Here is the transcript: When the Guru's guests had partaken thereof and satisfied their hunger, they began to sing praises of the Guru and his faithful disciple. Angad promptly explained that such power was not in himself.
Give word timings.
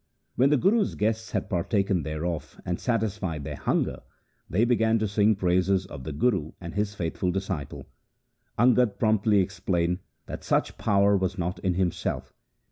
When 0.35 0.49
the 0.49 0.57
Guru's 0.57 0.95
guests 0.95 1.29
had 1.29 1.47
partaken 1.47 2.01
thereof 2.01 2.59
and 2.65 2.79
satisfied 2.79 3.43
their 3.43 3.55
hunger, 3.55 4.01
they 4.49 4.65
began 4.65 4.97
to 4.97 5.07
sing 5.07 5.35
praises 5.35 5.85
of 5.85 6.05
the 6.05 6.11
Guru 6.11 6.53
and 6.59 6.73
his 6.73 6.95
faithful 6.95 7.29
disciple. 7.29 7.85
Angad 8.57 8.97
promptly 8.97 9.41
explained 9.41 9.99
that 10.25 10.43
such 10.43 10.79
power 10.79 11.15
was 11.15 11.37
not 11.37 11.59
in 11.59 11.75
himself. 11.75 12.33